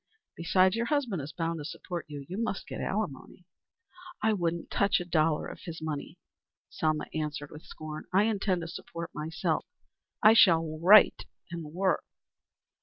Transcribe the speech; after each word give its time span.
Besides 0.35 0.75
your 0.75 0.87
husband 0.87 1.21
is 1.21 1.31
bound 1.31 1.59
to 1.59 1.63
support 1.63 2.07
you. 2.07 2.25
You 2.27 2.41
must 2.41 2.65
get 2.65 2.81
alimony." 2.81 3.45
"I 4.19 4.33
wouldn't 4.33 4.71
touch 4.71 4.99
a 4.99 5.05
dollar 5.05 5.45
of 5.45 5.59
his 5.65 5.79
money," 5.79 6.17
Selma 6.71 7.05
answered 7.13 7.51
with 7.51 7.65
scorn. 7.65 8.05
"I 8.11 8.23
intend 8.23 8.61
to 8.61 8.67
support 8.67 9.11
myself. 9.13 9.63
I 10.23 10.33
shall 10.33 10.79
write 10.79 11.27
work." 11.55 12.03